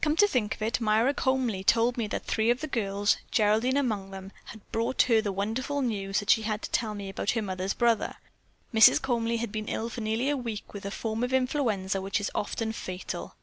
"Come 0.00 0.16
to 0.16 0.26
think 0.26 0.56
of 0.56 0.62
it, 0.62 0.80
Myra 0.80 1.14
Comely 1.14 1.62
told 1.62 1.96
me 1.96 2.08
that 2.08 2.24
three 2.24 2.50
of 2.50 2.60
the 2.60 2.66
girls, 2.66 3.16
Geraldine 3.30 3.76
among 3.76 4.10
them, 4.10 4.32
had 4.46 4.72
brought 4.72 5.02
her 5.02 5.20
the 5.20 5.30
wonderful 5.30 5.82
news 5.82 6.18
that 6.18 6.30
she 6.30 6.42
had 6.42 6.62
to 6.62 6.70
tell 6.72 6.96
me 6.96 7.08
about 7.08 7.30
her 7.30 7.42
mother's 7.42 7.74
brother. 7.74 8.16
Mrs. 8.74 9.00
Comely 9.00 9.36
had 9.36 9.52
been 9.52 9.68
ill 9.68 9.88
for 9.88 10.00
nearly 10.00 10.30
a 10.30 10.36
week 10.36 10.74
with 10.74 10.84
a 10.84 10.90
form 10.90 11.22
of 11.22 11.32
influenza 11.32 12.00
which 12.02 12.18
is 12.20 12.28
often 12.34 12.72
fatal." 12.72 13.36